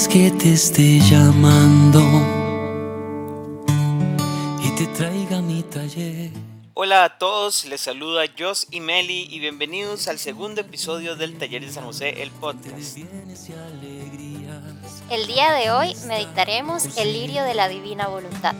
[0.00, 2.00] es que te esté llamando
[4.62, 6.30] y te traiga mi taller.
[6.72, 11.66] Hola a todos, les saluda Jos y Meli y bienvenidos al segundo episodio del Taller
[11.66, 12.96] de San José, el podcast.
[15.10, 18.54] El día de hoy meditaremos el lirio de la divina voluntad.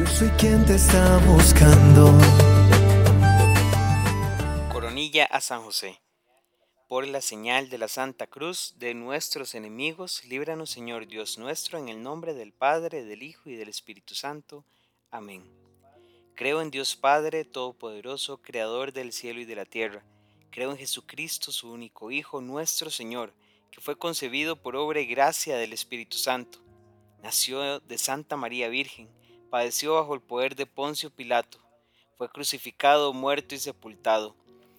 [0.00, 2.12] Yo soy quien te está buscando.
[4.72, 6.00] Coronilla a San José.
[6.88, 11.90] Por la señal de la Santa Cruz de nuestros enemigos, líbranos Señor Dios nuestro, en
[11.90, 14.64] el nombre del Padre, del Hijo y del Espíritu Santo.
[15.10, 15.44] Amén.
[16.34, 20.02] Creo en Dios Padre Todopoderoso, Creador del cielo y de la tierra.
[20.50, 23.34] Creo en Jesucristo, su único Hijo, nuestro Señor,
[23.70, 26.58] que fue concebido por obra y gracia del Espíritu Santo.
[27.22, 29.10] Nació de Santa María Virgen,
[29.50, 31.58] padeció bajo el poder de Poncio Pilato,
[32.16, 34.34] fue crucificado, muerto y sepultado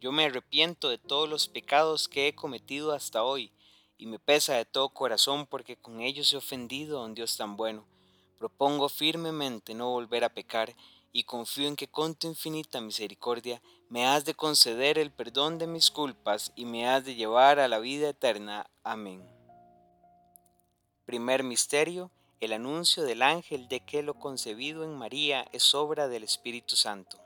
[0.00, 3.52] yo me arrepiento de todos los pecados que he cometido hasta hoy,
[3.98, 7.56] y me pesa de todo corazón porque con ellos he ofendido a un Dios tan
[7.56, 7.86] bueno.
[8.38, 10.74] Propongo firmemente no volver a pecar,
[11.12, 15.66] y confío en que con tu infinita misericordia me has de conceder el perdón de
[15.66, 18.68] mis culpas y me has de llevar a la vida eterna.
[18.82, 19.26] Amén.
[21.06, 26.22] Primer Misterio, el anuncio del ángel de que lo concebido en María es obra del
[26.22, 27.18] Espíritu Santo.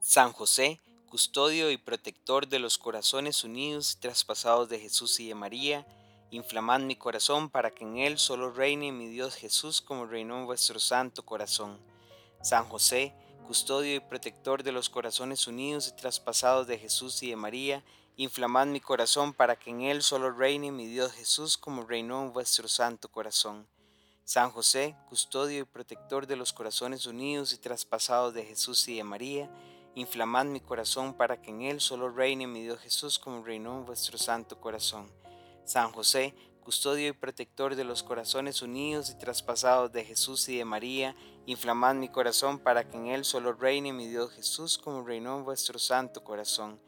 [0.00, 0.80] San José,
[1.12, 5.86] custodio y protector de los corazones unidos y traspasados de Jesús y de María,
[6.30, 10.46] inflamad mi corazón para que en él solo reine mi Dios Jesús como reinó en
[10.46, 11.78] vuestro santo corazón.
[12.40, 13.12] San José,
[13.46, 17.84] custodio y protector de los corazones unidos y traspasados de Jesús y de María,
[18.16, 22.32] inflamad mi corazón para que en él solo reine mi Dios Jesús como reinó en
[22.32, 23.68] vuestro santo corazón.
[24.24, 29.04] San José, custodio y protector de los corazones unidos y traspasados de Jesús y de
[29.04, 29.50] María,
[29.94, 33.84] Inflamad mi corazón para que en él solo reine mi Dios Jesús como reinó en
[33.84, 35.12] vuestro santo corazón.
[35.64, 40.64] San José, custodio y protector de los corazones unidos y traspasados de Jesús y de
[40.64, 41.14] María,
[41.44, 45.44] inflamad mi corazón para que en él solo reine mi Dios Jesús como reinó en
[45.44, 46.80] vuestro santo corazón.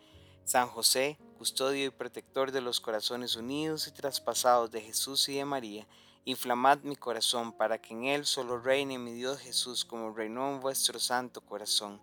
[0.44, 5.44] San José, custodio y protector de los corazones unidos y traspasados de Jesús y de
[5.44, 5.86] María,
[6.24, 10.60] inflamad mi corazón para que en él solo reine mi Dios Jesús como reinó en
[10.60, 12.00] vuestro santo corazón.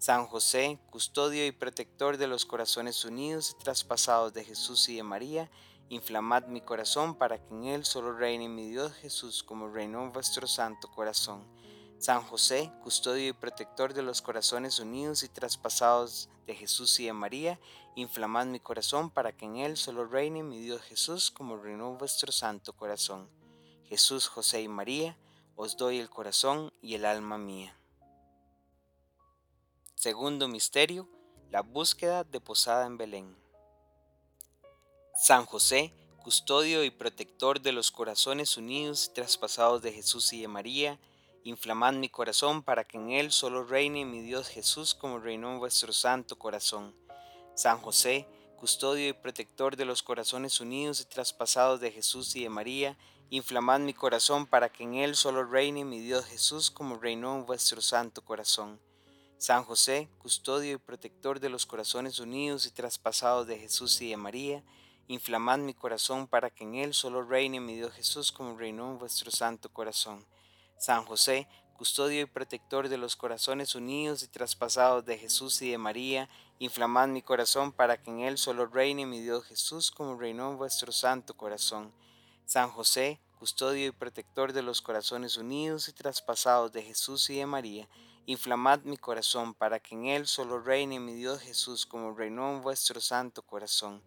[0.00, 5.02] San José, custodio y protector de los corazones unidos y traspasados de Jesús y de
[5.02, 5.50] María,
[5.90, 10.46] inflamad mi corazón para que en él solo reine mi Dios Jesús como reinó vuestro
[10.46, 11.46] santo corazón.
[11.98, 17.12] San José, custodio y protector de los corazones unidos y traspasados de Jesús y de
[17.12, 17.60] María,
[17.94, 22.32] inflamad mi corazón para que en él solo reine mi Dios Jesús como reinó vuestro
[22.32, 23.28] santo corazón.
[23.84, 25.18] Jesús, José y María,
[25.56, 27.76] os doy el corazón y el alma mía.
[30.02, 31.06] Segundo misterio,
[31.50, 33.36] la búsqueda de posada en Belén.
[35.14, 35.92] San José,
[36.24, 40.98] custodio y protector de los corazones unidos y traspasados de Jesús y de María,
[41.44, 45.58] inflamad mi corazón para que en él solo reine mi Dios Jesús como reinó en
[45.58, 46.96] vuestro santo corazón.
[47.54, 52.48] San José, custodio y protector de los corazones unidos y traspasados de Jesús y de
[52.48, 52.96] María,
[53.28, 57.44] inflamad mi corazón para que en él solo reine mi Dios Jesús como reinó en
[57.44, 58.80] vuestro santo corazón.
[59.40, 64.18] San José, custodio y protector de los corazones unidos y traspasados de Jesús y de
[64.18, 64.62] María,
[65.08, 68.98] inflamad mi corazón para que en él solo reine mi Dios Jesús como reinó en
[68.98, 70.26] vuestro santo corazón.
[70.76, 75.78] San José, custodio y protector de los corazones unidos y traspasados de Jesús y de
[75.78, 76.28] María,
[76.58, 80.58] inflamad mi corazón para que en él solo reine mi Dios Jesús como reinó en
[80.58, 81.94] vuestro santo corazón.
[82.44, 87.46] San José, custodio y protector de los corazones unidos y traspasados de Jesús y de
[87.46, 87.88] María,
[88.26, 92.60] Inflamad mi corazón para que en él solo reine mi Dios Jesús como reinó en
[92.60, 94.02] vuestro santo corazón.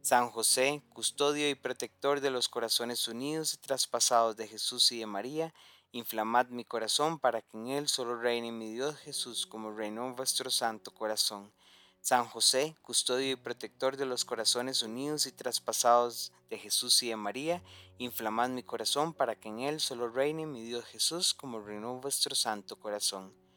[0.00, 5.06] San José, custodio y protector de los corazones unidos y traspasados de Jesús y de
[5.06, 5.54] María,
[5.92, 10.16] inflamad mi corazón para que en él solo reine mi Dios Jesús como reinó en
[10.16, 11.52] vuestro santo corazón.
[12.00, 17.16] San José, custodio y protector de los corazones unidos y traspasados de Jesús y de
[17.16, 17.62] María,
[17.98, 22.34] inflamad mi corazón para que en él solo reine mi Dios Jesús como reinó vuestro
[22.34, 23.47] santo corazón.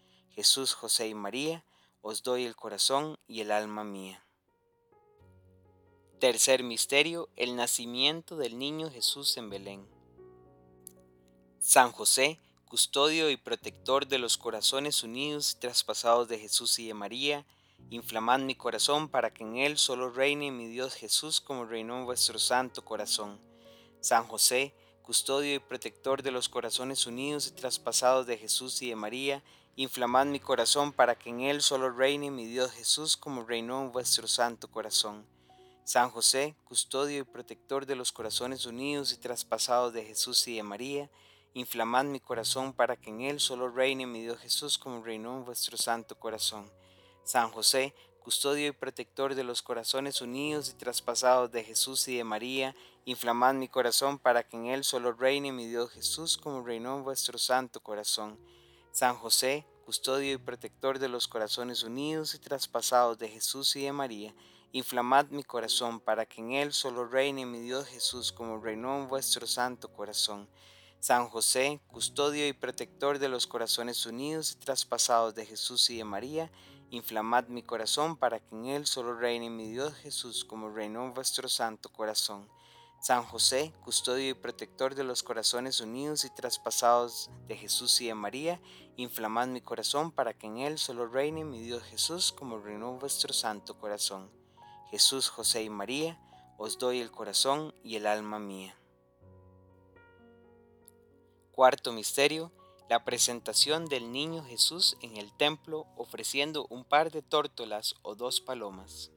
[0.42, 1.64] Jesús, José y María,
[2.02, 4.26] os doy el corazón y el alma mía.
[6.20, 9.88] Tercer misterio, el nacimiento del niño Jesús en Belén.
[11.60, 16.96] San José, custodio y protector de los corazones unidos y traspasados de Jesús y de
[16.96, 17.46] María,
[17.92, 22.06] inflamad mi corazón para que en él solo reine mi Dios Jesús como reinó en
[22.06, 23.40] vuestro santo corazón.
[24.00, 24.74] San José,
[25.04, 29.44] custodio y protector de los corazones unidos y traspasados de Jesús y de María,
[29.76, 33.92] inflamad mi corazón para que en él solo reine mi Dios Jesús como reinó en
[33.92, 35.26] vuestro santo corazón.
[35.84, 40.64] San José, custodio y protector de los corazones unidos y traspasados de Jesús y de
[40.64, 41.10] María,
[41.54, 45.46] inflamad mi corazón para que en él solo reine mi Dios Jesús como reinó en
[45.46, 46.72] vuestro santo corazón.
[47.24, 52.24] San José, custodio y protector de los corazones unidos y traspasados de Jesús y de
[52.24, 52.76] María,
[53.06, 57.04] inflamad mi corazón para que en él solo reine mi Dios Jesús como reinó en
[57.04, 58.40] vuestro santo corazón.
[58.94, 63.94] San José, custodio y protector de los corazones unidos y traspasados de Jesús y de
[63.94, 64.36] María,
[64.74, 69.08] inflamad mi corazón para que en él solo reine mi Dios Jesús como reinó en
[69.08, 70.50] vuestro santo corazón.
[71.00, 76.04] San José, custodio y protector de los corazones unidos y traspasados de Jesús y de
[76.04, 76.52] María,
[76.90, 81.14] inflamad mi corazón para que en él solo reine mi Dios Jesús como reinó en
[81.14, 82.50] vuestro santo corazón.
[83.02, 88.14] San José, custodio y protector de los corazones unidos y traspasados de Jesús y de
[88.14, 88.62] María,
[88.96, 93.34] inflamad mi corazón para que en él solo reine mi Dios Jesús como reinó vuestro
[93.34, 94.30] santo corazón.
[94.92, 96.22] Jesús, José y María,
[96.60, 98.78] os doy el corazón y el alma mía.
[101.54, 102.52] Cuarto misterio,
[102.88, 108.42] la presentación del niño Jesús en el templo ofreciendo un par de tórtolas o dos
[108.42, 109.10] palomas.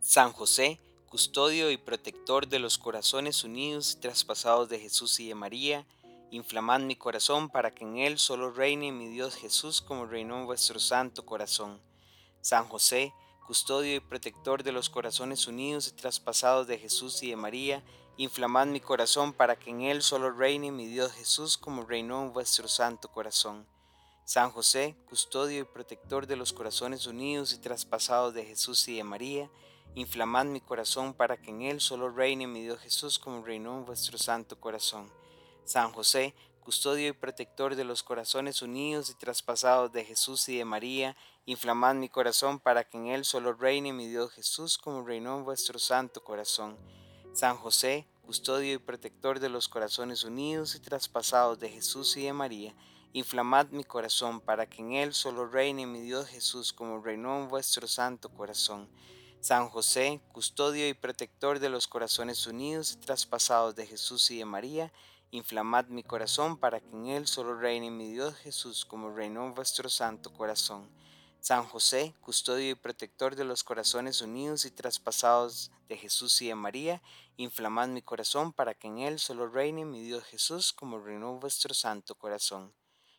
[0.00, 0.80] San José,
[1.10, 5.84] custodio y protector de los corazones unidos y traspasados de Jesús y de María,
[6.30, 10.46] inflamad mi corazón para que en él solo reine mi Dios Jesús como reinó en
[10.46, 11.80] vuestro santo corazón.
[12.42, 13.12] San José,
[13.44, 17.82] custodio y protector de los corazones unidos y traspasados de Jesús y de María,
[18.16, 22.32] inflamad mi corazón para que en él solo reine mi Dios Jesús como reinó en
[22.32, 23.66] vuestro santo corazón.
[24.24, 29.02] San José, custodio y protector de los corazones unidos y traspasados de Jesús y de
[29.02, 29.50] María,
[29.94, 33.84] inflamad mi corazón para que en él solo reine mi Dios Jesús como reinó en
[33.84, 35.10] vuestro santo corazón.
[35.64, 40.64] San José, custodio y protector de los corazones unidos y traspasados de Jesús y de
[40.64, 41.16] María,
[41.46, 45.44] inflamad mi corazón para que en él solo reine mi Dios Jesús como reinó en
[45.44, 46.78] vuestro santo corazón.
[47.32, 52.32] San José, custodio y protector de los corazones unidos y traspasados de Jesús y de
[52.32, 52.74] María,
[53.12, 57.48] inflamad mi corazón para que en él solo reine mi Dios Jesús como reinó en
[57.48, 58.88] vuestro santo corazón.
[59.40, 64.44] San José, custodio y protector de los corazones unidos y traspasados de Jesús y de
[64.44, 64.92] María,
[65.30, 69.88] inflamad mi corazón para que en él solo reine mi Dios Jesús como reinó vuestro
[69.88, 70.90] santo corazón.
[71.40, 76.54] San José, custodio y protector de los corazones unidos y traspasados de Jesús y de
[76.54, 77.02] María,
[77.38, 81.72] inflamad mi corazón para que en él solo reine mi Dios Jesús como reinó vuestro
[81.72, 82.74] santo corazón.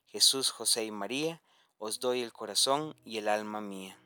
[0.05, 1.41] Jesús, José y María,
[1.79, 3.97] os doy el corazón y el alma mía.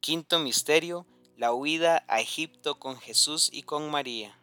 [0.00, 1.06] Quinto misterio,
[1.36, 4.40] la huida a Egipto con Jesús y con María.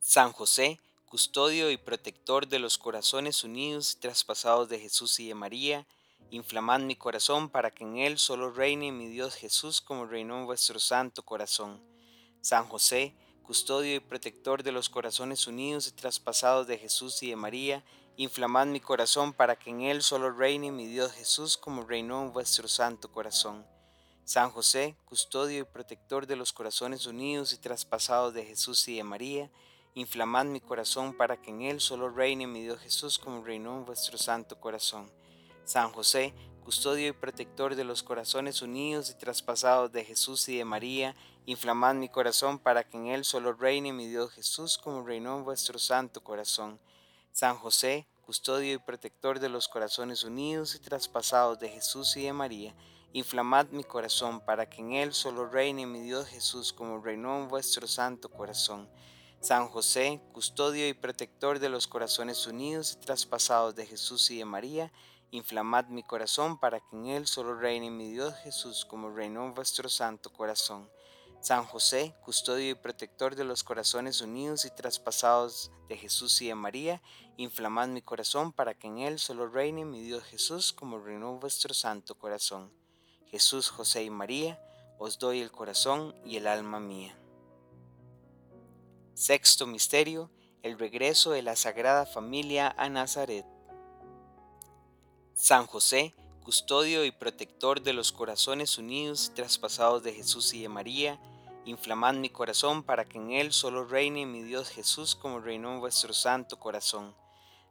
[0.00, 5.34] San José, custodio y protector de los corazones unidos y traspasados de Jesús y de
[5.34, 5.86] María,
[6.32, 10.46] Inflamad mi corazón para que en él solo reine mi Dios Jesús como reinó en
[10.46, 11.78] vuestro santo corazón.
[12.40, 17.36] San José, custodio y protector de los corazones unidos y traspasados de Jesús y de
[17.36, 17.84] María,
[18.16, 22.32] inflamad mi corazón para que en él solo reine mi Dios Jesús como reinó en
[22.32, 23.66] vuestro santo corazón.
[24.24, 29.02] San José, custodio y protector de los corazones unidos y traspasados de Jesús y de
[29.02, 29.50] María,
[29.94, 33.84] inflamad mi corazón para que en él solo reine mi Dios Jesús como reinó en
[33.84, 35.10] vuestro santo corazón.
[35.64, 40.64] San José, custodio y protector de los corazones unidos y traspasados de Jesús y de
[40.64, 45.36] María, inflamad mi corazón para que en él solo reine mi Dios Jesús como reinó
[45.38, 46.78] en vuestro santo corazón.
[47.32, 52.32] San José, custodio y protector de los corazones unidos y traspasados de Jesús y de
[52.32, 52.74] María,
[53.12, 57.48] inflamad mi corazón para que en él solo reine mi Dios Jesús como reinó en
[57.48, 58.88] vuestro santo corazón.
[59.40, 64.44] San José, custodio y protector de los corazones unidos y traspasados de Jesús y de
[64.44, 64.92] María,
[65.34, 69.54] Inflamad mi corazón para que en él solo reine mi Dios Jesús como reinó en
[69.54, 70.90] vuestro santo corazón.
[71.40, 76.54] San José, custodio y protector de los corazones unidos y traspasados de Jesús y de
[76.54, 77.00] María,
[77.38, 81.40] inflamad mi corazón para que en él solo reine mi Dios Jesús como reinó en
[81.40, 82.81] vuestro santo corazón.
[83.32, 84.60] Jesús, José y María,
[84.98, 87.18] os doy el corazón y el alma mía.
[89.14, 90.30] Sexto misterio,
[90.62, 93.46] el regreso de la Sagrada Familia a Nazaret.
[95.32, 100.68] San José, custodio y protector de los corazones unidos y traspasados de Jesús y de
[100.68, 101.18] María,
[101.64, 105.80] inflamad mi corazón para que en él solo reine mi Dios Jesús como reinó en
[105.80, 107.14] vuestro santo corazón.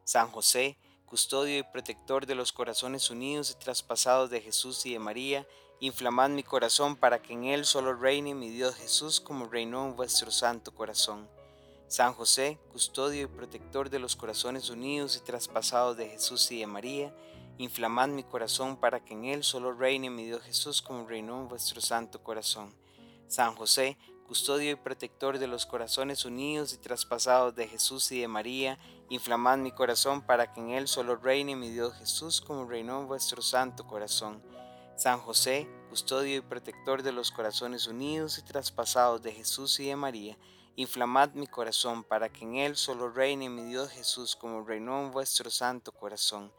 [0.06, 0.80] San José,
[1.12, 5.46] custodio y protector de los corazones unidos y traspasados de Jesús y de María,
[5.82, 9.98] inflamad mi corazón para que en él solo reine mi Dios Jesús como reinó en
[9.98, 11.28] vuestro santo corazón.
[11.90, 16.68] San José, custodio y protector de los corazones unidos y traspasados de Jesús y de
[16.68, 17.14] María,
[17.58, 21.50] inflamad mi corazón para que en él solo reine mi Dios Jesús como reinó en
[21.50, 22.74] vuestro santo corazón.
[23.28, 23.98] San José,
[24.32, 29.58] custodio y protector de los corazones unidos y traspasados de Jesús y de María, inflamad
[29.58, 33.42] mi corazón para que en él solo reine mi Dios Jesús como reinó en vuestro
[33.42, 34.42] santo corazón.
[34.96, 39.98] San José, custodio y protector de los corazones unidos y traspasados de Jesús y de
[39.98, 40.38] María,
[40.78, 45.12] inflamad mi corazón para que en él solo reine mi Dios Jesús como reinó en
[45.12, 46.54] vuestro santo corazón.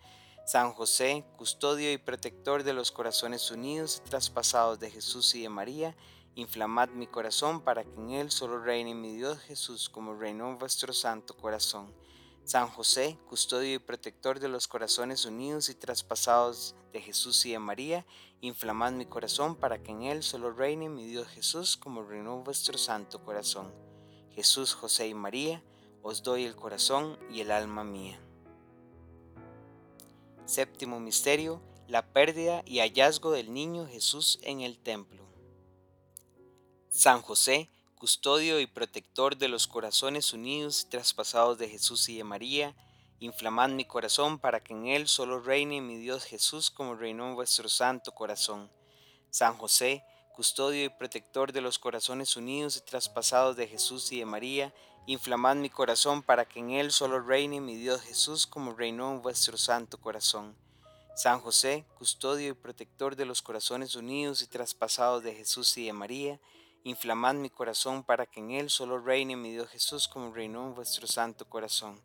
[0.44, 5.48] San José, custodio y protector de los corazones unidos y traspasados de Jesús y de
[5.48, 5.96] María,
[6.34, 10.94] Inflamad mi corazón para que en él solo reine mi Dios Jesús como reinó vuestro
[10.94, 11.92] santo corazón.
[12.44, 17.58] San José, custodio y protector de los corazones unidos y traspasados de Jesús y de
[17.58, 18.06] María,
[18.40, 22.78] inflamad mi corazón para que en él solo reine mi Dios Jesús como reinó vuestro
[22.78, 23.70] santo corazón.
[24.30, 25.62] Jesús, José y María,
[26.02, 28.18] os doy el corazón y el alma mía.
[30.46, 35.21] Séptimo Misterio, la pérdida y hallazgo del niño Jesús en el templo.
[36.94, 42.22] San José, custodio y protector de los corazones unidos y traspasados de Jesús y de
[42.22, 42.76] María,
[43.18, 47.34] inflamad mi corazón para que en él solo reine mi Dios Jesús como reinó en
[47.34, 48.70] vuestro santo corazón.
[49.30, 54.26] San José, custodio y protector de los corazones unidos y traspasados de Jesús y de
[54.26, 54.74] María,
[55.06, 59.22] inflamad mi corazón para que en él solo reine mi Dios Jesús como reinó en
[59.22, 60.54] vuestro santo corazón.
[61.16, 65.94] San José, custodio y protector de los corazones unidos y traspasados de Jesús y de
[65.94, 66.38] María,
[66.84, 70.74] Inflamad mi corazón para que en él solo reine mi Dios Jesús como reinó en
[70.74, 72.02] vuestro santo corazón.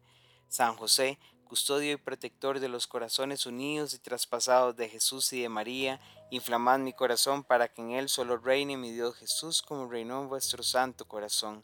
[0.50, 5.50] San José, custodio y protector de los corazones unidos y traspasados de Jesús y de
[5.50, 10.22] María, inflamad mi corazón para que en él solo reine mi Dios Jesús como reinó
[10.22, 11.63] en vuestro santo corazón.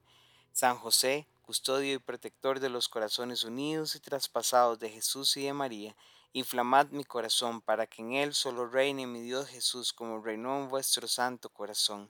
[0.51, 5.53] San José, custodio y protector de los corazones unidos y traspasados de Jesús y de
[5.53, 5.95] María,
[6.31, 10.69] inflamad mi corazón para que en él solo reine mi Dios Jesús como reinó en
[10.69, 12.09] vuestro santo corazón.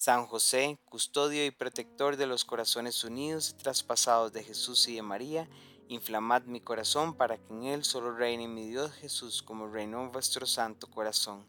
[0.00, 5.02] San José, custodio y protector de los corazones unidos y traspasados de Jesús y de
[5.02, 5.46] María,
[5.88, 10.46] inflamad mi corazón para que en él solo reine mi Dios Jesús como reinó vuestro
[10.46, 11.46] santo corazón.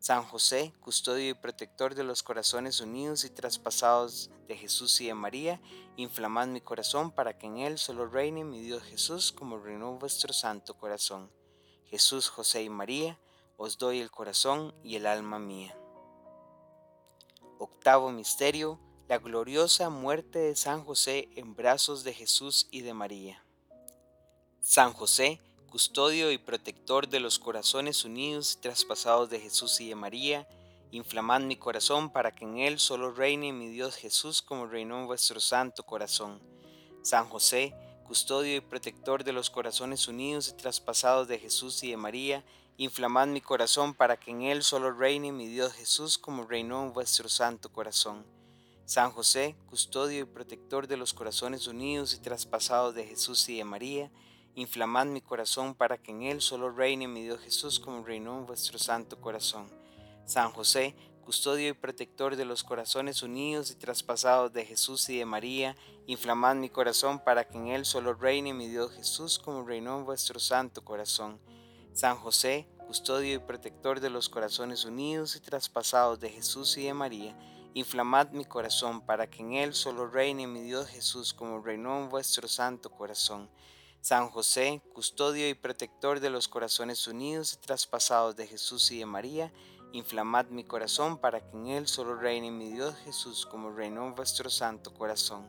[0.00, 5.14] San José, custodio y protector de los corazones unidos y traspasados de Jesús y de
[5.14, 5.60] María,
[5.94, 10.32] inflamad mi corazón para que en él solo reine mi Dios Jesús como reinó vuestro
[10.32, 11.30] santo corazón.
[11.84, 13.20] Jesús, José y María,
[13.56, 15.78] os doy el corazón y el alma mía.
[17.62, 23.44] Octavo Misterio, la gloriosa muerte de San José en brazos de Jesús y de María.
[24.60, 25.40] San José,
[25.70, 30.48] custodio y protector de los corazones unidos y traspasados de Jesús y de María,
[30.90, 35.06] inflamad mi corazón para que en él solo reine mi Dios Jesús como reinó en
[35.06, 36.42] vuestro santo corazón.
[37.02, 41.96] San José, custodio y protector de los corazones unidos y traspasados de Jesús y de
[41.96, 42.44] María,
[42.78, 46.94] Inflamad mi corazón para que en él solo reine mi Dios Jesús como reinó en
[46.94, 48.24] vuestro santo corazón.
[48.86, 53.64] San José, custodio y protector de los corazones unidos y traspasados de Jesús y de
[53.64, 54.10] María,
[54.54, 58.46] inflamad mi corazón para que en él solo reine mi Dios Jesús como reinó en
[58.46, 59.66] vuestro santo corazón.
[60.24, 65.26] San José, custodio y protector de los corazones unidos y traspasados de Jesús y de
[65.26, 65.76] María,
[66.06, 70.06] inflamad mi corazón para que en él solo reine mi Dios Jesús como reinó en
[70.06, 71.38] vuestro santo corazón.
[71.94, 76.94] San José, custodio y protector de los corazones unidos y traspasados de Jesús y de
[76.94, 77.36] María,
[77.74, 82.08] inflamad mi corazón para que en él solo reine mi Dios Jesús como reinó en
[82.08, 83.50] vuestro santo corazón.
[84.00, 89.06] San José, custodio y protector de los corazones unidos y traspasados de Jesús y de
[89.06, 89.52] María,
[89.92, 94.14] inflamad mi corazón para que en él solo reine mi Dios Jesús como reinó en
[94.14, 95.46] vuestro santo corazón.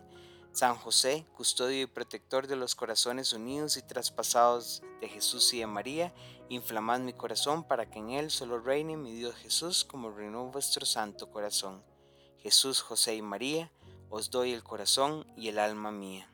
[0.53, 5.65] San José, custodio y protector de los corazones unidos y traspasados de Jesús y de
[5.65, 6.13] María,
[6.49, 10.85] inflamad mi corazón para que en él solo reine mi Dios Jesús como reinó vuestro
[10.85, 11.83] santo corazón.
[12.39, 13.71] Jesús, José y María,
[14.09, 16.29] os doy el corazón y el alma mía.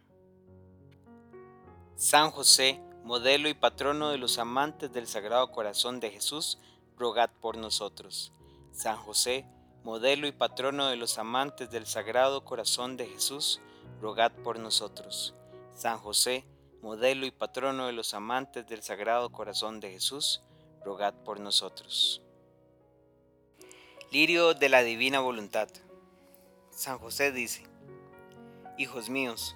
[1.95, 6.59] San José, modelo y patrono de los amantes del Sagrado Corazón de Jesús,
[6.97, 8.33] rogad por nosotros.
[8.71, 9.45] San José,
[9.83, 13.59] modelo y patrono de los amantes del Sagrado Corazón de Jesús,
[14.01, 15.33] rogad por nosotros.
[15.75, 16.45] San José,
[16.81, 20.41] modelo y patrono de los amantes del Sagrado Corazón de Jesús,
[20.83, 22.21] rogad por nosotros.
[24.11, 25.67] Lirio de la Divina Voluntad.
[26.71, 27.63] San José dice,
[28.77, 29.55] Hijos míos,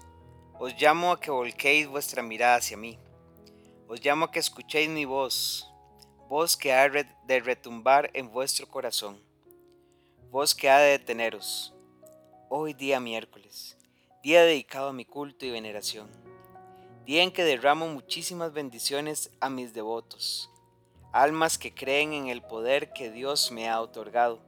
[0.60, 3.00] os llamo a que volquéis vuestra mirada hacia mí.
[3.88, 5.68] Os llamo a que escuchéis mi voz,
[6.27, 9.18] voz que ha de retumbar en vuestro corazón,
[10.30, 11.74] voz que ha de deteneros.
[12.50, 13.77] Hoy día miércoles,
[14.22, 16.23] día dedicado a mi culto y veneración,
[17.05, 20.50] día en que derramo muchísimas bendiciones a mis devotos,
[21.12, 24.41] almas que creen en el poder que Dios me ha otorgado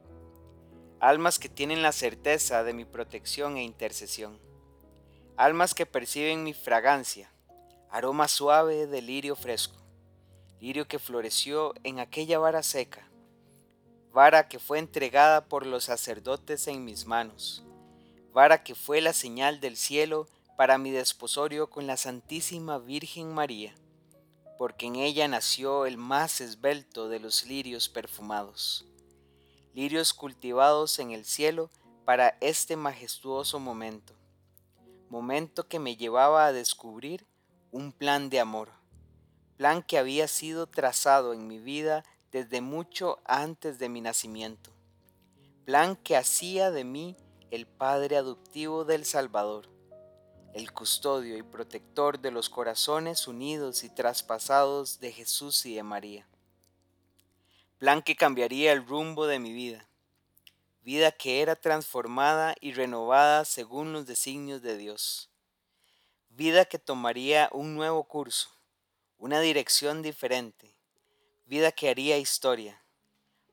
[1.00, 4.38] almas que tienen la certeza de mi protección e intercesión,
[5.36, 7.30] almas que perciben mi fragancia,
[7.90, 9.76] aroma suave de lirio fresco,
[10.58, 13.06] lirio que floreció en aquella vara seca,
[14.12, 17.62] vara que fue entregada por los sacerdotes en mis manos,
[18.32, 23.74] vara que fue la señal del cielo para mi desposorio con la Santísima Virgen María,
[24.58, 28.86] porque en ella nació el más esbelto de los lirios perfumados
[29.76, 31.70] lirios cultivados en el cielo
[32.06, 34.14] para este majestuoso momento,
[35.10, 37.26] momento que me llevaba a descubrir
[37.72, 38.70] un plan de amor,
[39.58, 44.70] plan que había sido trazado en mi vida desde mucho antes de mi nacimiento,
[45.66, 47.14] plan que hacía de mí
[47.50, 49.68] el Padre adoptivo del Salvador,
[50.56, 56.26] el custodio y protector de los corazones unidos y traspasados de Jesús y de María.
[57.76, 59.86] Plan que cambiaría el rumbo de mi vida,
[60.80, 65.28] vida que era transformada y renovada según los designios de Dios,
[66.30, 68.48] vida que tomaría un nuevo curso,
[69.18, 70.74] una dirección diferente,
[71.44, 72.82] vida que haría historia,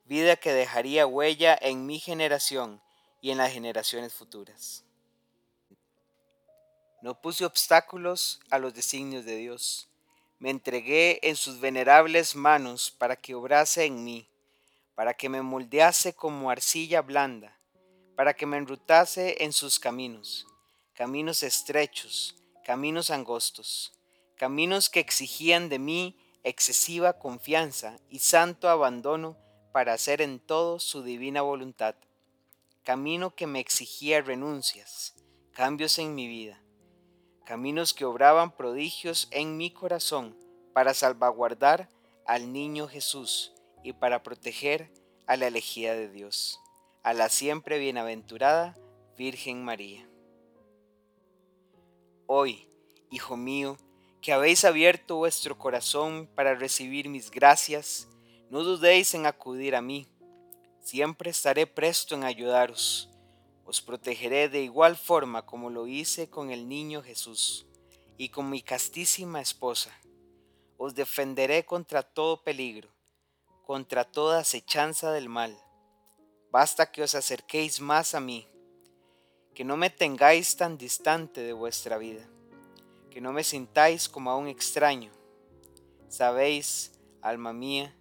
[0.05, 2.81] vida que dejaría huella en mi generación
[3.19, 4.85] y en las generaciones futuras.
[7.03, 9.89] No puse obstáculos a los designios de Dios.
[10.39, 14.29] Me entregué en sus venerables manos para que obrase en mí,
[14.95, 17.59] para que me moldease como arcilla blanda,
[18.15, 20.47] para que me enrutase en sus caminos,
[20.93, 23.99] caminos estrechos, caminos angostos,
[24.37, 29.37] caminos que exigían de mí excesiva confianza y santo abandono
[29.73, 31.95] para hacer en todo su divina voluntad,
[32.85, 35.15] camino que me exigía renuncias,
[35.51, 36.62] cambios en mi vida,
[37.45, 40.37] caminos que obraban prodigios en mi corazón
[40.73, 41.89] para salvaguardar
[42.25, 43.53] al niño Jesús
[43.83, 44.91] y para proteger
[45.27, 46.59] a la elegida de Dios,
[47.03, 48.77] a la siempre bienaventurada
[49.17, 50.07] Virgen María.
[52.27, 52.69] Hoy,
[53.11, 53.77] Hijo mío,
[54.21, 58.07] que habéis abierto vuestro corazón para recibir mis gracias,
[58.49, 60.07] no dudéis en acudir a mí.
[60.81, 63.12] Siempre estaré presto en ayudaros
[63.65, 67.65] os protegeré de igual forma como lo hice con el niño Jesús
[68.17, 69.91] y con mi castísima esposa.
[70.77, 72.89] Os defenderé contra todo peligro,
[73.65, 75.57] contra toda acechanza del mal.
[76.51, 78.47] Basta que os acerquéis más a mí,
[79.55, 82.27] que no me tengáis tan distante de vuestra vida,
[83.09, 85.11] que no me sintáis como a un extraño.
[86.09, 87.95] Sabéis, alma mía,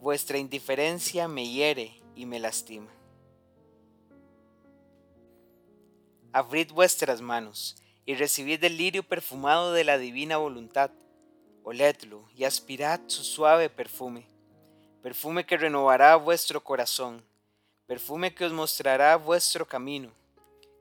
[0.00, 2.97] vuestra indiferencia me hiere y me lastima.
[6.38, 7.74] Abrid vuestras manos
[8.06, 10.92] y recibid el lirio perfumado de la divina voluntad.
[11.64, 14.24] Oledlo y aspirad su suave perfume,
[15.02, 17.24] perfume que renovará vuestro corazón,
[17.88, 20.12] perfume que os mostrará vuestro camino,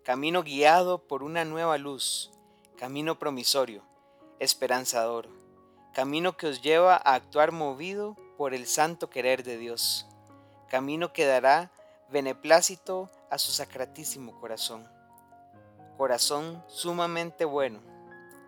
[0.04, 2.30] camino guiado por una nueva luz,
[2.78, 3.82] camino promisorio,
[4.38, 5.28] esperanzador,
[5.92, 10.06] camino que os lleva a actuar movido por el santo querer de Dios,
[10.70, 11.72] camino que dará
[12.12, 14.96] beneplácito a su sacratísimo corazón
[15.98, 17.80] corazón sumamente bueno,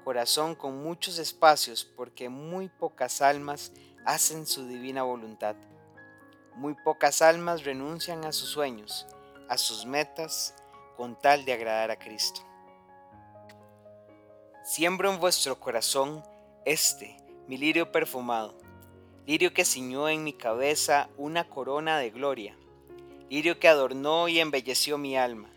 [0.04, 3.74] corazón con muchos espacios porque muy pocas almas
[4.06, 5.56] hacen su divina voluntad.
[6.56, 9.08] Muy pocas almas renuncian a sus sueños,
[9.50, 10.54] a sus metas,
[10.96, 12.42] con tal de agradar a Cristo.
[14.64, 16.24] Siembro en vuestro corazón
[16.66, 18.56] este, mi lirio perfumado,
[19.26, 22.56] lirio que ciñó en mi cabeza una corona de gloria,
[23.30, 25.50] lirio que adornó y embelleció mi alma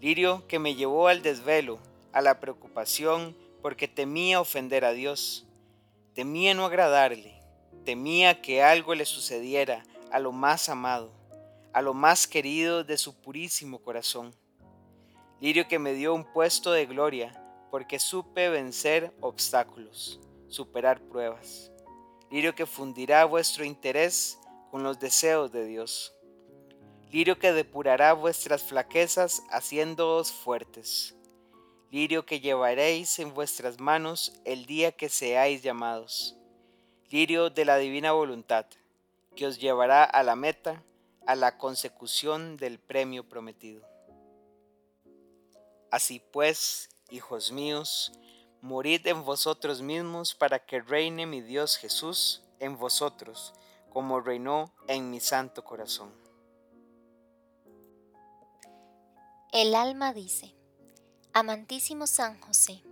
[0.00, 1.78] lirio que me llevó al desvelo,
[2.12, 5.46] a la preocupación, porque temía ofender a Dios,
[6.14, 7.42] temía no agradarle,
[7.84, 11.10] temía que algo le sucediera a lo más amado,
[11.72, 14.34] a lo más querido de su purísimo corazón.
[15.40, 21.70] Lirio que me dio un puesto de gloria, porque supe vencer obstáculos, superar pruebas.
[22.30, 24.38] Lirio que fundirá vuestro interés
[24.70, 26.14] con los deseos de Dios
[27.10, 31.14] lirio que depurará vuestras flaquezas haciéndoos fuertes,
[31.90, 36.36] lirio que llevaréis en vuestras manos el día que seáis llamados,
[37.10, 38.66] lirio de la divina voluntad,
[39.34, 40.82] que os llevará a la meta,
[41.26, 43.88] a la consecución del premio prometido.
[45.90, 48.12] Así pues, hijos míos,
[48.60, 53.54] morid en vosotros mismos para que reine mi Dios Jesús en vosotros,
[53.88, 56.27] como reinó en mi santo corazón.
[59.52, 60.54] El alma dice,
[61.32, 62.82] Amantísimo San José,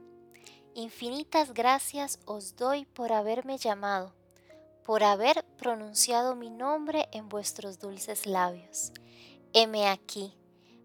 [0.75, 4.15] infinitas gracias os doy por haberme llamado,
[4.83, 8.93] por haber pronunciado mi nombre en vuestros dulces labios.
[9.53, 10.33] Heme aquí,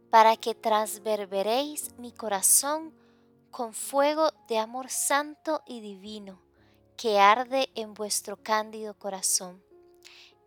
[0.10, 2.94] para que trasverberéis mi corazón
[3.50, 6.42] con fuego de amor santo y divino
[6.98, 9.64] que arde en vuestro cándido corazón.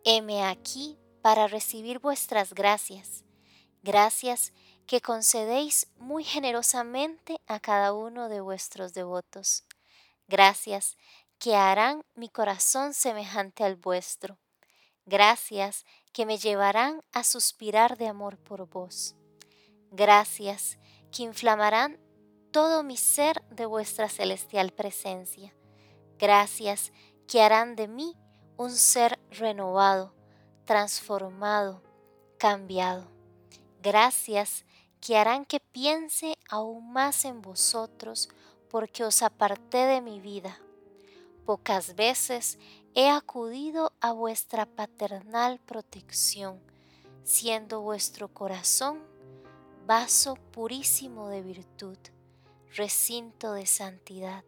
[0.05, 3.25] Heme aquí para recibir vuestras gracias,
[3.83, 4.53] gracias
[4.87, 9.65] que concedéis muy generosamente a cada uno de vuestros devotos.
[10.29, 10.97] Gracias
[11.39, 14.39] que harán mi corazón semejante al vuestro.
[15.07, 19.15] Gracias que me llevarán a suspirar de amor por vos.
[19.91, 20.79] Gracias
[21.13, 21.99] que inflamarán
[22.53, 25.55] todo mi ser de vuestra celestial presencia.
[26.19, 26.93] Gracias
[27.27, 28.17] que harán de mí
[28.57, 30.15] un ser renovado,
[30.65, 31.83] transformado,
[32.39, 33.11] cambiado.
[33.83, 34.65] Gracias
[35.05, 38.31] que harán que piense aún más en vosotros
[38.71, 40.59] porque os aparté de mi vida.
[41.45, 42.59] Pocas veces
[42.95, 46.59] he acudido a vuestra paternal protección,
[47.23, 49.03] siendo vuestro corazón
[49.87, 51.99] vaso purísimo de virtud,
[52.75, 54.43] recinto de santidad,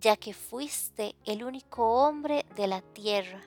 [0.00, 3.40] ya que fuiste el único hombre de la tierra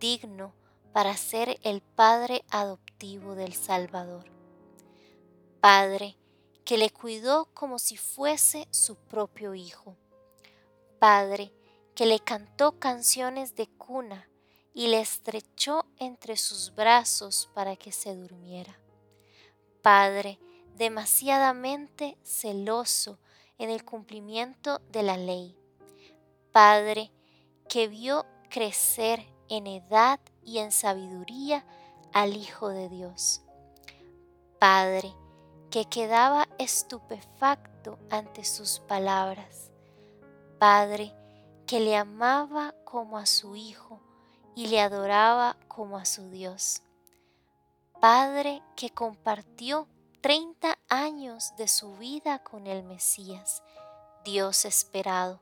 [0.00, 0.54] digno
[0.94, 4.35] para ser el Padre adoptivo del Salvador.
[5.68, 6.16] Padre
[6.64, 9.96] que le cuidó como si fuese su propio hijo.
[11.00, 11.52] Padre
[11.96, 14.30] que le cantó canciones de cuna
[14.74, 18.78] y le estrechó entre sus brazos para que se durmiera.
[19.82, 20.38] Padre
[20.76, 23.18] demasiadamente celoso
[23.58, 25.58] en el cumplimiento de la ley.
[26.52, 27.10] Padre
[27.68, 31.66] que vio crecer en edad y en sabiduría
[32.12, 33.42] al Hijo de Dios.
[34.60, 35.12] Padre
[35.70, 39.70] que quedaba estupefacto ante sus palabras.
[40.58, 41.14] Padre,
[41.66, 44.00] que le amaba como a su Hijo
[44.54, 46.82] y le adoraba como a su Dios.
[48.00, 49.88] Padre que compartió
[50.20, 53.62] 30 años de su vida con el Mesías,
[54.24, 55.40] Dios esperado.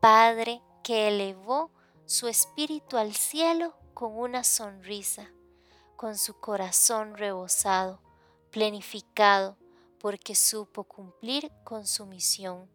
[0.00, 1.70] Padre que elevó
[2.04, 5.30] su espíritu al cielo con una sonrisa,
[5.96, 8.05] con su corazón rebosado
[8.56, 9.58] plenificado
[10.00, 12.70] porque supo cumplir con su misión,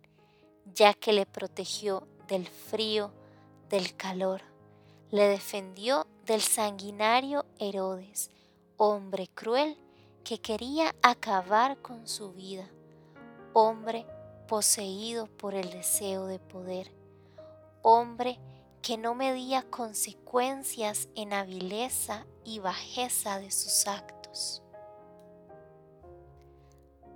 [0.76, 3.12] ya que le protegió del frío,
[3.68, 4.44] del calor,
[5.10, 8.30] le defendió del sanguinario Herodes,
[8.78, 9.76] hombre cruel
[10.24, 12.70] que quería acabar con su vida,
[13.54, 14.06] hombre
[14.48, 16.92] poseído por el deseo de poder,
[17.82, 18.38] hombre
[18.84, 24.61] que no medía consecuencias en avileza y bajeza de sus actos.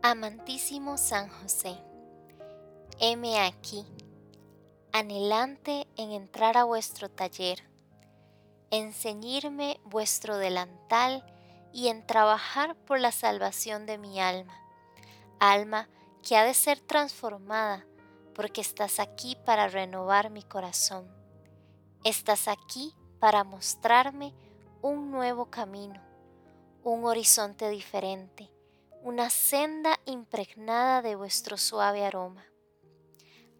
[0.07, 1.75] Amantísimo San José,
[2.99, 3.87] heme aquí,
[4.93, 7.67] anhelante en entrar a vuestro taller,
[8.69, 11.25] en ceñirme vuestro delantal
[11.73, 14.53] y en trabajar por la salvación de mi alma,
[15.39, 15.89] alma
[16.21, 17.83] que ha de ser transformada
[18.35, 21.09] porque estás aquí para renovar mi corazón.
[22.03, 24.35] Estás aquí para mostrarme
[24.83, 25.99] un nuevo camino,
[26.83, 28.51] un horizonte diferente
[29.05, 32.43] una senda impregnada de vuestro suave aroma,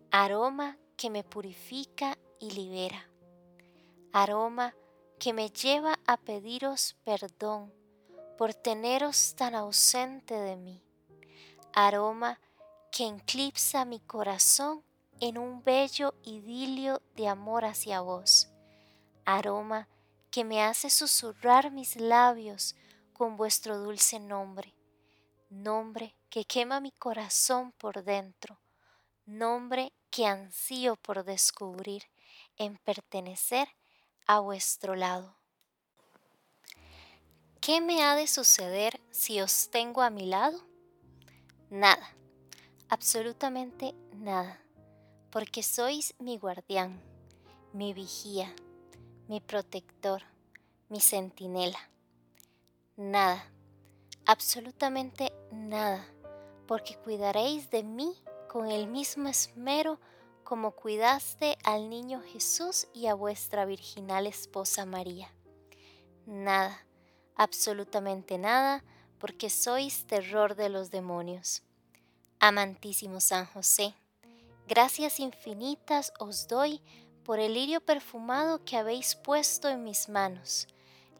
[0.09, 3.07] aroma que me purifica y libera,
[4.11, 4.73] aroma
[5.19, 7.71] que me lleva a pediros perdón
[8.39, 10.83] por teneros tan ausente de mí,
[11.73, 12.39] aroma
[12.91, 14.83] que eclipsa mi corazón
[15.19, 18.49] en un bello idilio de amor hacia vos,
[19.25, 19.89] aroma
[20.31, 22.75] que me hace susurrar mis labios
[23.13, 24.74] con vuestro dulce nombre,
[25.49, 28.59] nombre que quema mi corazón por dentro,
[29.25, 32.03] nombre que ansío por descubrir
[32.57, 33.67] en pertenecer
[34.27, 35.35] a vuestro lado.
[37.61, 40.61] ¿Qué me ha de suceder si os tengo a mi lado?
[41.69, 42.15] Nada,
[42.89, 44.61] absolutamente nada,
[45.31, 47.01] porque sois mi guardián,
[47.73, 48.53] mi vigía,
[49.27, 50.21] mi protector,
[50.89, 51.89] mi centinela.
[52.95, 53.51] Nada,
[54.25, 56.05] absolutamente nada,
[56.67, 58.15] porque cuidaréis de mí
[58.49, 59.99] con el mismo esmero
[60.43, 65.29] como cuidaste al niño Jesús y a vuestra virginal esposa María.
[66.25, 66.85] Nada,
[67.35, 68.83] absolutamente nada,
[69.19, 71.63] porque sois terror de los demonios.
[72.39, 73.95] Amantísimo San José,
[74.67, 76.81] gracias infinitas os doy
[77.23, 80.67] por el lirio perfumado que habéis puesto en mis manos,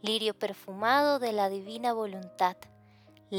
[0.03, 2.57] lirio perfumado de la divina voluntad,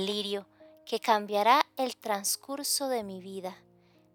[0.05, 0.47] lirio
[0.85, 3.57] que cambiará el transcurso de mi vida,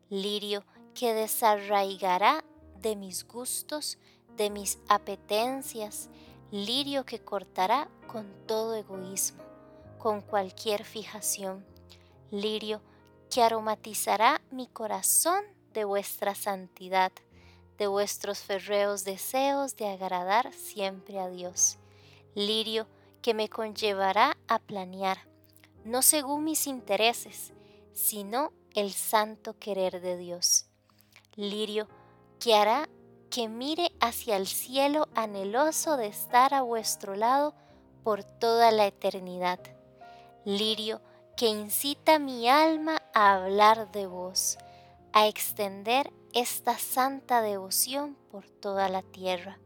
[0.09, 0.63] lirio
[0.93, 2.43] que desarraigará
[2.79, 3.97] de mis gustos,
[4.37, 6.09] de mis apetencias,
[6.51, 9.41] lirio que cortará con todo egoísmo,
[9.97, 11.65] con cualquier fijación,
[12.29, 12.81] lirio
[13.31, 17.11] que aromatizará mi corazón de vuestra santidad,
[17.77, 21.79] de vuestros ferreos deseos de agradar siempre a Dios,
[22.35, 22.87] lirio
[23.23, 25.30] que me conllevará a planear,
[25.83, 27.53] no según mis intereses,
[27.93, 30.67] sino el santo querer de Dios,
[31.35, 31.87] lirio
[32.39, 32.87] que hará
[33.29, 37.55] que mire hacia el cielo anheloso de estar a vuestro lado
[38.03, 39.59] por toda la eternidad.
[40.43, 41.01] Lirio
[41.37, 44.57] que incita mi alma a hablar de vos,
[45.13, 49.59] a extender esta santa devoción por toda la tierra.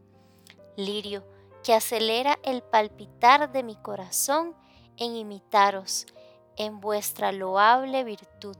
[0.76, 1.24] Lirio
[1.62, 4.54] que acelera el palpitar de mi corazón
[4.96, 6.06] en imitaros
[6.56, 8.56] en vuestra loable virtud,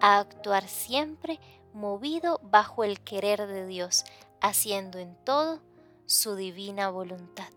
[0.00, 1.38] a actuar siempre
[1.72, 4.04] movido bajo el querer de Dios,
[4.40, 5.60] haciendo en todo
[6.06, 7.50] su divina voluntad.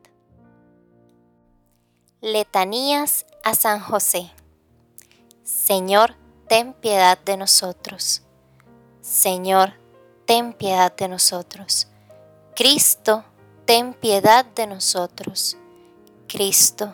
[2.20, 4.32] Letanías a San José.
[5.44, 6.16] Señor,
[6.48, 8.24] ten piedad de nosotros.
[9.02, 9.74] Señor,
[10.26, 11.88] ten piedad de nosotros.
[12.56, 13.24] Cristo,
[13.66, 15.58] ten piedad de nosotros.
[16.28, 16.94] Cristo,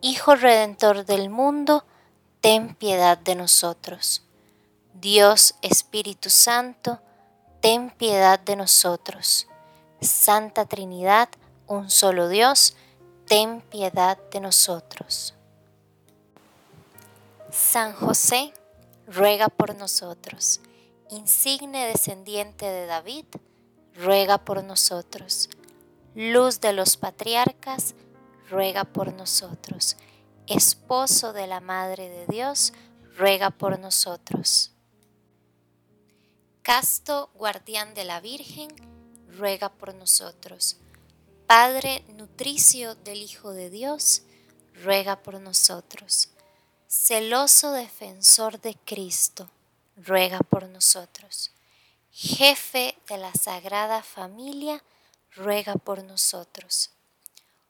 [0.00, 1.84] Hijo Redentor del mundo,
[2.40, 4.22] ten piedad de nosotros.
[4.94, 7.00] Dios, Espíritu Santo,
[7.60, 9.48] ten piedad de nosotros.
[10.00, 11.28] Santa Trinidad,
[11.66, 12.76] un solo Dios,
[13.26, 15.34] ten piedad de nosotros.
[17.50, 18.52] San José,
[19.08, 20.60] ruega por nosotros.
[21.10, 23.24] Insigne descendiente de David,
[23.96, 25.50] ruega por nosotros.
[26.14, 27.96] Luz de los patriarcas,
[28.48, 29.96] ruega por nosotros.
[30.46, 32.72] Esposo de la Madre de Dios,
[33.16, 34.72] ruega por nosotros.
[36.62, 38.68] Casto, guardián de la Virgen,
[39.28, 40.76] ruega por nosotros.
[41.46, 44.22] Padre nutricio del Hijo de Dios,
[44.82, 46.30] ruega por nosotros.
[46.86, 49.50] Celoso defensor de Cristo,
[49.96, 51.52] ruega por nosotros.
[52.10, 54.82] Jefe de la Sagrada Familia,
[55.34, 56.90] ruega por nosotros.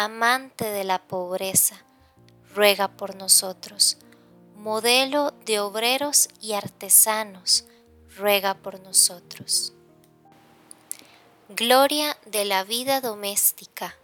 [0.00, 1.82] Amante de la pobreza,
[2.54, 3.98] ruega por nosotros.
[4.54, 7.64] Modelo de obreros y artesanos,
[8.16, 9.72] ruega por nosotros.
[11.48, 13.96] Gloria de la vida doméstica,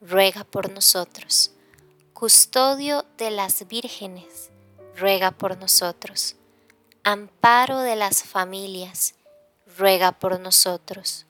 [0.00, 1.50] ruega por nosotros.
[2.14, 4.48] Custodio de las vírgenes,
[4.96, 6.36] ruega por nosotros.
[7.02, 9.14] Amparo de las familias,
[9.76, 11.26] ruega por nosotros.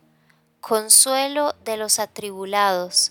[0.61, 3.11] Consuelo de los atribulados,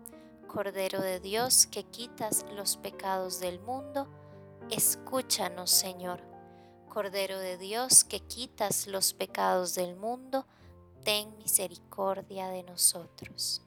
[0.51, 4.09] Cordero de Dios, que quitas los pecados del mundo,
[4.69, 6.21] escúchanos, Señor.
[6.89, 10.45] Cordero de Dios, que quitas los pecados del mundo,
[11.05, 13.61] ten misericordia de nosotros.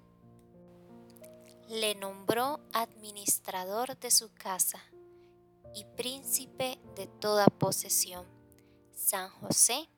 [1.70, 4.84] Le nombró administrador de su casa
[5.74, 8.26] y príncipe de toda posesión.
[8.92, 9.88] San José,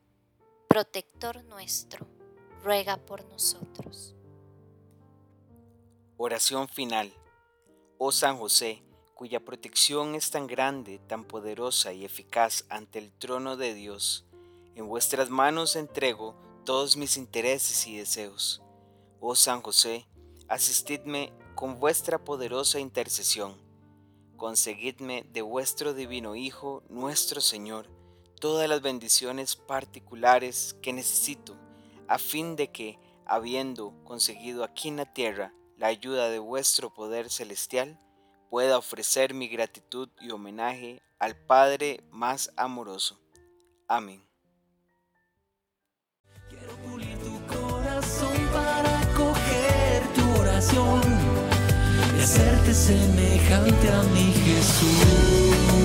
[0.69, 2.07] protector nuestro,
[2.63, 4.16] ruega por nosotros.
[6.19, 7.13] Oración final.
[7.99, 8.83] Oh San José,
[9.15, 14.25] cuya protección es tan grande, tan poderosa y eficaz ante el trono de Dios,
[14.75, 18.63] en vuestras manos entrego todos mis intereses y deseos.
[19.21, 20.07] Oh San José,
[20.49, 23.55] asistidme con vuestra poderosa intercesión.
[24.39, 27.91] Conseguidme de vuestro divino Hijo, nuestro Señor,
[28.41, 31.59] todas las bendiciones particulares que necesito,
[32.09, 37.31] a fin de que, habiendo conseguido aquí en la tierra la ayuda de vuestro poder
[37.31, 37.99] celestial,
[38.51, 43.21] pueda ofrecer mi gratitud y homenaje al Padre más amoroso.
[43.89, 44.27] Amén.
[46.49, 51.03] Quiero pulir tu corazón para acoger tu oración
[52.17, 55.77] y hacerte semejante a mi Jesús.